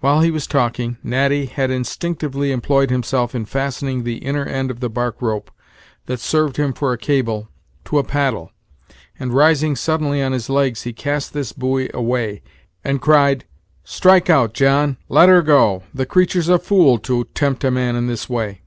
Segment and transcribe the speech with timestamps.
[0.00, 4.80] While he was talking, Natty had instinctively employed himself in fastening the inner end of
[4.80, 5.48] the bark rope,
[6.06, 7.48] that served him for a cable,
[7.84, 8.50] to a paddle,
[9.16, 12.42] and, rising suddenly on his legs, he cast this buoy away,
[12.82, 13.44] and cried;
[13.84, 14.96] "Strike out, John!
[15.08, 15.84] let her go.
[15.94, 18.62] The creatur's a fool to tempt a man in this way."